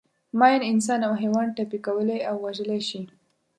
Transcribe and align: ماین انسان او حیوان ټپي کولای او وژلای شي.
ماین 0.39 0.61
انسان 0.71 0.99
او 1.07 1.13
حیوان 1.21 1.47
ټپي 1.55 1.77
کولای 1.85 2.19
او 2.29 2.35
وژلای 2.45 2.81
شي. 2.89 3.01